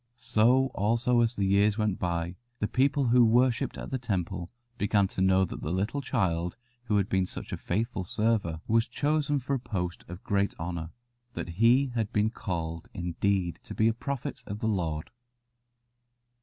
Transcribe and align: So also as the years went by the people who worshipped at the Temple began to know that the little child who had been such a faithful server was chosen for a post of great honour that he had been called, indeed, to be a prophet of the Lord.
So 0.17 0.71
also 0.73 1.21
as 1.21 1.35
the 1.35 1.45
years 1.45 1.77
went 1.77 1.99
by 1.99 2.35
the 2.57 2.67
people 2.67 3.09
who 3.09 3.23
worshipped 3.23 3.77
at 3.77 3.91
the 3.91 3.99
Temple 3.99 4.49
began 4.79 5.05
to 5.09 5.21
know 5.21 5.45
that 5.45 5.61
the 5.61 5.69
little 5.71 6.01
child 6.01 6.57
who 6.85 6.97
had 6.97 7.07
been 7.07 7.27
such 7.27 7.51
a 7.51 7.55
faithful 7.55 8.03
server 8.03 8.61
was 8.67 8.87
chosen 8.87 9.37
for 9.37 9.53
a 9.53 9.59
post 9.59 10.03
of 10.07 10.23
great 10.23 10.55
honour 10.59 10.89
that 11.33 11.49
he 11.49 11.89
had 11.93 12.11
been 12.11 12.31
called, 12.31 12.87
indeed, 12.95 13.59
to 13.61 13.75
be 13.75 13.87
a 13.87 13.93
prophet 13.93 14.41
of 14.47 14.57
the 14.57 14.67
Lord. 14.67 15.11